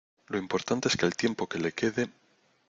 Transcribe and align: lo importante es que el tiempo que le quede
lo 0.29 0.39
importante 0.39 0.87
es 0.87 0.97
que 0.97 1.05
el 1.05 1.15
tiempo 1.15 1.47
que 1.47 1.59
le 1.59 1.73
quede 1.73 2.09